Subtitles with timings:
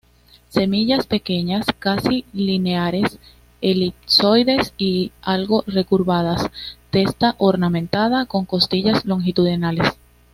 [0.49, 3.19] Semillas pequeñas, casi lineares,
[3.61, 6.47] elipsoides y algo recurvadas,
[6.89, 9.95] testa ornamentada, con costillas longitudinales.